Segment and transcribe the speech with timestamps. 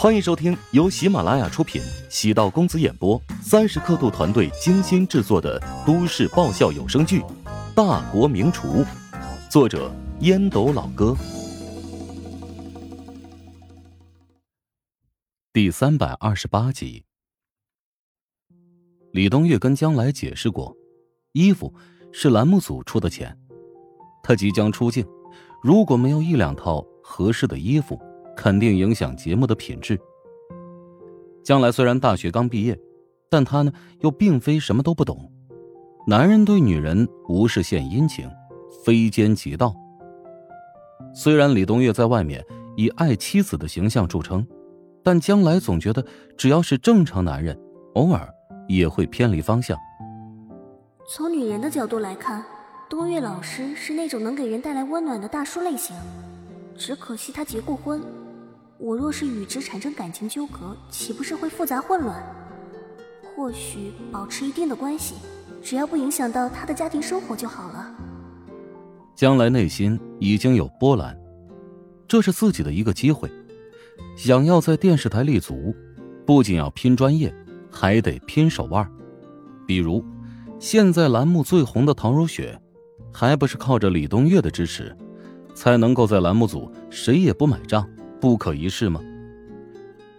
[0.00, 7.20] 欢迎收听由喜马拉雅出品、喜道公子演播、三十刻度团队精心制作的都市爆笑有声剧
[7.74, 8.82] 《大国名厨》，
[9.50, 11.14] 作者烟斗老哥，
[15.52, 17.04] 第三百二十八集。
[19.12, 20.74] 李东月跟将来解释过，
[21.32, 21.74] 衣服
[22.10, 23.38] 是栏目组出的钱，
[24.22, 25.06] 他即将出镜，
[25.62, 28.00] 如果没有一两套合适的衣服。
[28.40, 30.00] 肯定影响节目的品质。
[31.44, 32.74] 将来虽然大学刚毕业，
[33.28, 33.70] 但他呢
[34.00, 35.30] 又并非什么都不懂。
[36.06, 38.26] 男人对女人无事献殷勤，
[38.82, 39.74] 非奸即盗。
[41.14, 42.42] 虽然李东岳在外面
[42.78, 44.46] 以爱妻子的形象著称，
[45.02, 46.02] 但将来总觉得
[46.34, 47.54] 只要是正常男人，
[47.92, 48.26] 偶尔
[48.66, 49.76] 也会偏离方向。
[51.06, 52.42] 从女人的角度来看，
[52.88, 55.94] 东岳老师是那种能给人带来温暖的大叔类型，
[56.74, 58.00] 只可惜他结过婚。
[58.82, 62.18] 我若是与之产生感情纠葛，岂不是会复杂混乱？
[63.36, 65.16] 或许保持一定的关系，
[65.62, 67.94] 只要不影响到他的家庭生活就好了。
[69.14, 71.14] 将来内心已经有波澜，
[72.08, 73.30] 这是自己的一个机会。
[74.16, 75.76] 想要在电视台立足，
[76.24, 77.34] 不仅要拼专业，
[77.70, 78.90] 还得拼手腕。
[79.66, 80.02] 比如，
[80.58, 82.58] 现在栏目最红的唐如雪，
[83.12, 84.96] 还不是靠着李东岳的支持，
[85.54, 87.86] 才能够在栏目组谁也不买账。
[88.20, 89.00] 不可一世吗？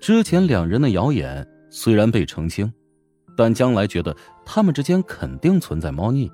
[0.00, 2.72] 之前两人的谣言虽然被澄清，
[3.36, 6.30] 但将来觉得他们之间肯定存在猫腻。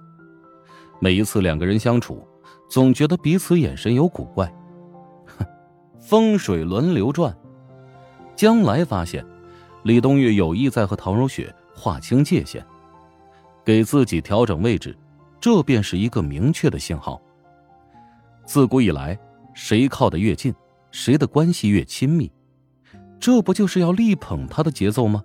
[1.00, 2.26] 每一次两个人相处，
[2.68, 4.46] 总觉得彼此眼神有古怪。
[5.26, 5.46] 哼，
[5.98, 7.34] 风水轮流转。
[8.36, 9.24] 将来发现，
[9.84, 12.64] 李东月有意在和唐如雪划清界限，
[13.64, 14.96] 给自己调整位置，
[15.40, 17.20] 这便是一个明确的信号。
[18.44, 19.18] 自古以来，
[19.54, 20.54] 谁靠得越近。
[20.94, 22.30] 谁的关系越亲密，
[23.18, 25.24] 这不就是要力捧他的节奏吗？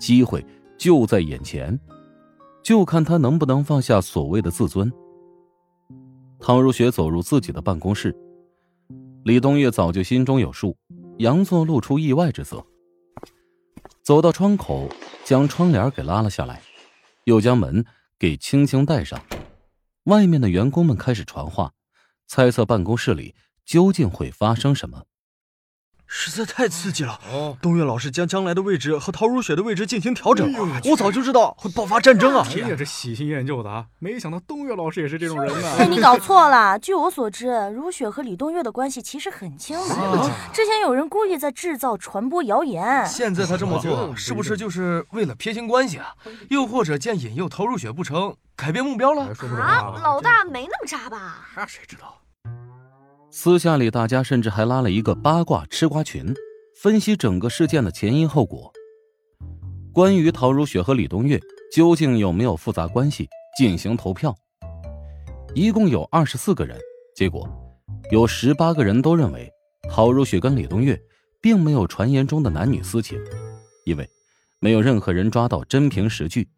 [0.00, 0.44] 机会
[0.76, 1.78] 就在眼前，
[2.60, 4.92] 就看他能不能放下所谓的自尊。
[6.40, 8.12] 唐如雪走入自己的办公室，
[9.22, 10.76] 李东月早就心中有数，
[11.18, 12.66] 佯作露出意外之色，
[14.02, 14.88] 走到窗口，
[15.24, 16.60] 将窗帘给拉了下来，
[17.26, 17.84] 又将门
[18.18, 19.20] 给轻轻带上。
[20.06, 21.72] 外面的员工们开始传话，
[22.26, 23.36] 猜测办公室里。
[23.70, 25.04] 究竟会发生什么？
[26.08, 27.20] 实在太刺激了！
[27.62, 30.52] 东岳老师将将来的位置和陶如雪的位置进行调整，
[30.90, 32.44] 我早就知道会爆发战争啊！
[32.50, 33.86] 哎呀，这喜新厌旧的啊！
[34.00, 35.76] 没想到东岳老师也是这种人啊。
[35.78, 36.76] 哎，你搞错了。
[36.82, 39.84] 据我所知，如雪和李东岳的关系其实很亲密。
[40.52, 43.06] 之前有人故意在制造、传播谣言。
[43.06, 46.16] 现在他这么做，是不是就是为了撇清关系啊？
[46.48, 49.32] 又或者见引诱陶如雪不成，改变目标了？
[49.60, 51.48] 啊，老大没那么渣吧？
[51.54, 52.16] 那谁知道？
[53.32, 56.34] 私下里，大家甚至还拉了一个八卦吃瓜群，
[56.74, 58.72] 分析整个事件的前因后果。
[59.92, 61.40] 关于陶如雪和李东岳
[61.72, 64.34] 究竟有没有复杂关系，进行投票。
[65.54, 66.76] 一共有二十四个人，
[67.14, 67.48] 结果
[68.10, 69.48] 有十八个人都认为
[69.88, 71.00] 陶如雪跟李东岳
[71.40, 73.16] 并没有传言中的男女私情，
[73.84, 74.08] 因为
[74.58, 76.48] 没有任何人抓到真凭实据，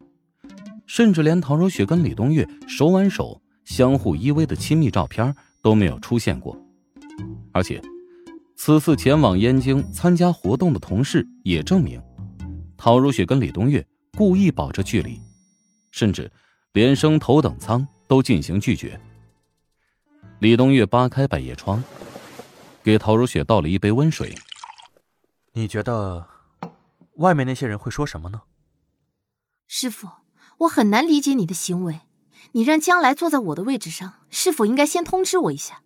[0.87, 6.57] 甚至连陶如雪跟李东岳手挽手、相互依偎的亲密照片都没有出现过。
[7.53, 7.81] 而且，
[8.55, 12.01] 此次前往燕京参加活动的同事也证明，
[12.75, 13.85] 陶如雪跟李东月
[14.17, 15.21] 故意保持距离，
[15.91, 16.31] 甚至
[16.73, 18.99] 连升头等舱都进行拒绝。
[20.39, 21.83] 李东月扒开百叶窗，
[22.83, 24.35] 给陶如雪倒了一杯温水。
[25.53, 26.27] 你觉得，
[27.17, 28.41] 外面那些人会说什么呢？
[29.67, 30.09] 师傅，
[30.59, 32.01] 我很难理解你的行为。
[32.53, 35.81] 你让将来坐在我的位置上，是否应该先通知我一下？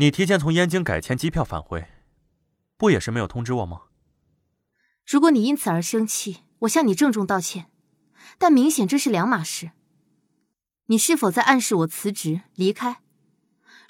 [0.00, 1.86] 你提前从燕京改签机票返回，
[2.78, 3.82] 不也是没有通知我吗？
[5.06, 7.70] 如果你因此而生气，我向你郑重道歉。
[8.38, 9.72] 但明显这是两码事。
[10.86, 13.02] 你是否在暗示我辞职离开？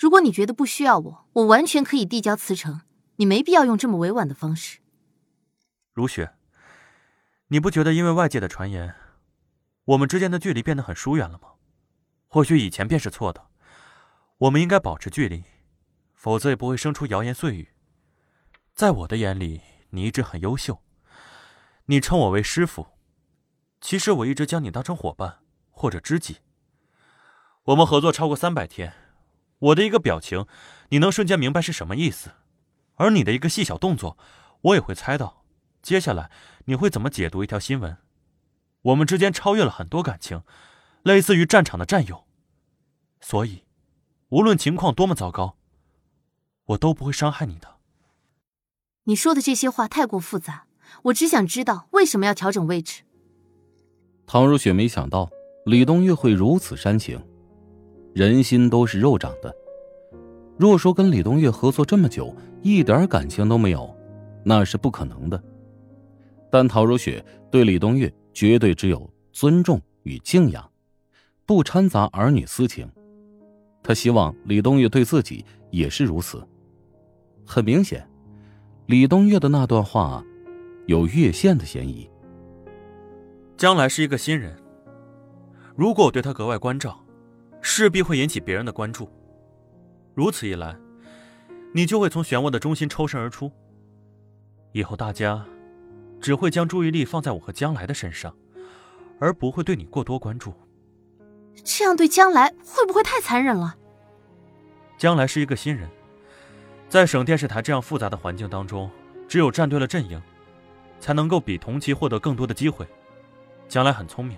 [0.00, 2.80] 如果你觉得不需要我，我完全可以递交辞呈。
[3.16, 4.80] 你没必要用这么委婉的方式。
[5.92, 6.32] 如雪，
[7.46, 8.96] 你不觉得因为外界的传言，
[9.84, 11.50] 我们之间的距离变得很疏远了吗？
[12.26, 13.46] 或许以前便是错的，
[14.38, 15.44] 我们应该保持距离。
[16.20, 17.70] 否则也不会生出谣言碎语。
[18.74, 20.82] 在我的眼里，你一直很优秀。
[21.86, 22.88] 你称我为师傅，
[23.80, 25.38] 其实我一直将你当成伙伴
[25.70, 26.40] 或者知己。
[27.62, 28.92] 我们合作超过三百天，
[29.60, 30.46] 我的一个表情，
[30.90, 32.32] 你能瞬间明白是什么意思；
[32.96, 34.18] 而你的一个细小动作，
[34.60, 35.46] 我也会猜到，
[35.80, 36.30] 接下来
[36.66, 37.96] 你会怎么解读一条新闻。
[38.82, 40.42] 我们之间超越了很多感情，
[41.02, 42.26] 类似于战场的战友。
[43.22, 43.64] 所以，
[44.28, 45.56] 无论情况多么糟糕。
[46.70, 47.68] 我都不会伤害你的。
[49.04, 50.66] 你说的这些话太过复杂，
[51.04, 53.02] 我只想知道为什么要调整位置。
[54.26, 55.28] 唐如雪没想到
[55.66, 57.20] 李东月会如此煽情，
[58.14, 59.54] 人心都是肉长的。
[60.56, 63.92] 若说跟李东月合作这么久，一点感情都没有，
[64.44, 65.42] 那是不可能的。
[66.50, 70.70] 但陶如雪对李东月绝对只有尊重与敬仰，
[71.46, 72.88] 不掺杂儿女私情。
[73.82, 76.46] 她希望李东月对自己也是如此。
[77.50, 78.08] 很明显，
[78.86, 80.24] 李东岳的那段话
[80.86, 82.08] 有越线的嫌疑。
[83.56, 84.56] 将来是一个新人，
[85.74, 87.04] 如果我对他格外关照，
[87.60, 89.10] 势必会引起别人的关注。
[90.14, 90.76] 如此一来，
[91.74, 93.50] 你就会从漩涡的中心抽身而出。
[94.70, 95.44] 以后大家
[96.20, 98.32] 只会将注意力放在我和将来的身上，
[99.18, 100.54] 而不会对你过多关注。
[101.64, 103.74] 这样对将来会不会太残忍了？
[104.96, 105.90] 将来是一个新人，
[106.90, 108.90] 在省电视台这样复杂的环境当中，
[109.28, 110.20] 只有站对了阵营，
[110.98, 112.84] 才能够比同期获得更多的机会。
[113.68, 114.36] 将来很聪明，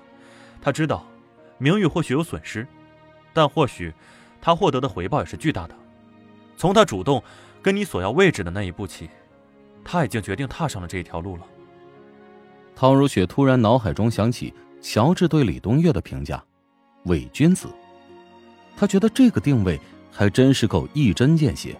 [0.61, 1.03] 他知道
[1.57, 2.67] 名誉或许有损失，
[3.33, 3.91] 但或许
[4.39, 5.75] 他获得的回报也是巨大的。
[6.55, 7.25] 从他主动
[7.63, 9.09] 跟你索要位置的那一步起，
[9.83, 11.47] 他已经决定踏上了这一条路了。
[12.77, 14.53] 汤如雪突然脑海中想起
[14.83, 16.45] 乔治对李东岳的评价
[17.05, 17.69] ：“伪君子。”
[18.77, 21.75] 他觉得这个定位还真是够一针见血。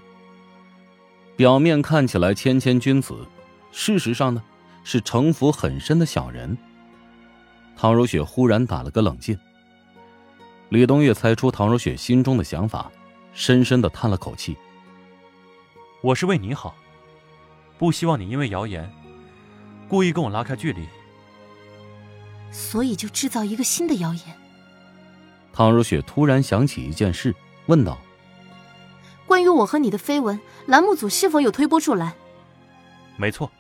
[1.43, 3.27] 表面看起来谦谦君子，
[3.73, 4.41] 事实上呢
[4.85, 6.57] 是城府很深的小人。
[7.77, 9.37] 唐如雪忽然打了个冷噤。
[10.69, 12.93] 李东岳猜出唐如雪心中的想法，
[13.33, 14.57] 深深的叹了口气
[16.01, 16.77] ：“我是为你好，
[17.77, 18.89] 不希望你因为谣言，
[19.89, 20.87] 故意跟我拉开距离。
[22.53, 24.23] 所以就制造一个新的谣言。”
[25.53, 27.35] 唐如雪突然想起一件事，
[27.67, 27.99] 问道
[29.33, 32.13] ：“关于我和你的绯闻，栏目组是否有推波助澜
[33.17, 33.51] ？”“没错，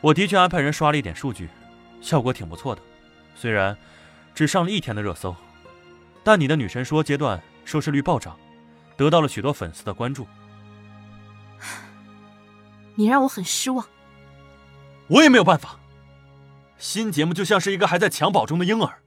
[0.00, 1.48] 我的确安排人刷了一点数据，
[2.00, 2.82] 效果挺不错的。
[3.34, 3.76] 虽然
[4.36, 5.34] 只上了一天的热搜，
[6.22, 8.38] 但你的女神说阶段收视率暴涨，
[8.96, 10.28] 得到了许多粉丝的关注。
[12.94, 13.84] 你让我很失望。
[15.08, 15.76] 我也没有办法。
[16.78, 19.02] 新节目就像是一个还在襁褓中的婴儿。”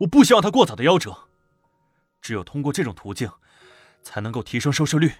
[0.00, 1.28] 我不希望他过早的夭折，
[2.22, 3.30] 只有通过这种途径，
[4.06, 5.12] 才能够提升收视率。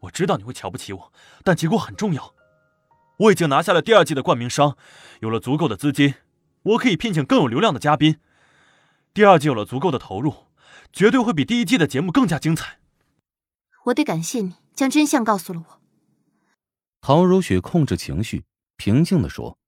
[0.00, 1.12] 我知道你会瞧不起我，
[1.44, 2.34] 但结果很重要。
[3.18, 4.76] 我已经拿下了第二季的冠名商，
[5.20, 6.14] 有了足够的资金，
[6.62, 8.18] 我可以聘请更有流量的嘉宾。
[9.14, 10.48] 第二季有了足够的投入，
[10.92, 12.78] 绝对会比第一季的节目更加精彩。
[13.86, 15.80] 我得感谢你将真相告诉了我。
[17.00, 18.44] 陶如雪控制情绪，
[18.76, 19.58] 平静的说。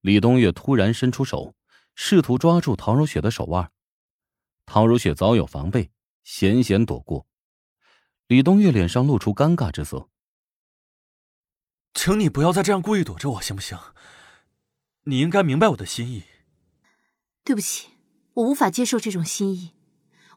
[0.00, 1.54] 李东岳突然伸出手。
[1.96, 3.70] 试图抓住唐如雪的手腕，
[4.66, 5.92] 唐如雪早有防备，
[6.24, 7.24] 险险躲过。
[8.26, 10.08] 李东岳脸上露出尴尬之色，
[11.92, 13.78] 请你不要再这样故意躲着我，行不行？
[15.04, 16.24] 你应该明白我的心意。
[17.44, 17.88] 对不起，
[18.32, 19.72] 我无法接受这种心意。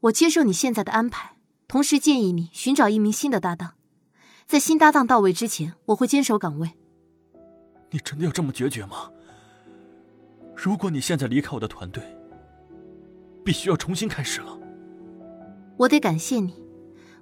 [0.01, 3.75] 我接受你现在的安排，同时建议你寻找一名新的搭档。
[4.45, 6.73] 在新搭档到位之前，我会坚守岗位。
[7.89, 9.09] 你真的要这么决绝吗？
[10.57, 12.03] 如果你现在离开我的团队，
[13.45, 14.59] 必须要重新开始了。
[15.77, 16.53] 我得感谢你，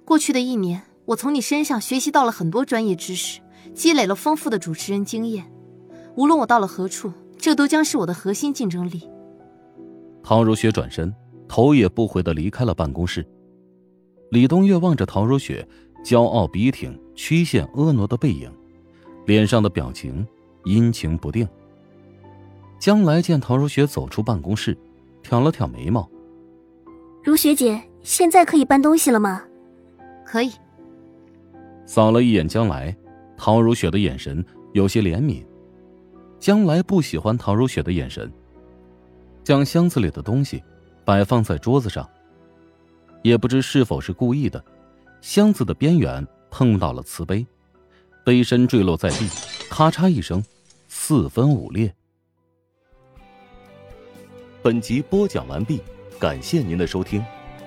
[0.06, 3.40] 过去的一年，我从你身上学习到了很多专业知识，
[3.74, 5.44] 积累了丰富的主持人经验。
[6.14, 9.10] 无论我到了何处，这都将是我的核心竞争力。
[10.22, 11.12] 唐如雪转身，
[11.48, 13.26] 头也不回的离开了办公室。
[14.30, 15.66] 李东月望着唐如雪
[16.04, 18.48] 骄傲笔挺、曲线婀娜的背影，
[19.26, 20.24] 脸上的表情
[20.64, 21.48] 阴晴不定。
[22.78, 24.78] 将来见唐如雪走出办公室，
[25.20, 26.08] 挑了挑眉毛。
[27.24, 29.42] 如雪姐，现在可以搬东西了吗？
[30.26, 30.50] 可以。
[31.86, 32.94] 扫了一眼将来，
[33.36, 35.42] 陶如雪的眼神有些怜悯。
[36.38, 38.30] 将来不喜欢陶如雪的眼神，
[39.42, 40.62] 将箱子里的东西
[41.04, 42.08] 摆放在桌子上，
[43.22, 44.62] 也不知是否是故意的，
[45.22, 47.44] 箱子的边缘碰到了瓷杯，
[48.22, 49.26] 杯身坠落在地，
[49.70, 50.44] 咔嚓一声，
[50.88, 51.92] 四分五裂。
[54.62, 55.80] 本集播讲完毕，
[56.20, 57.24] 感谢您的收听。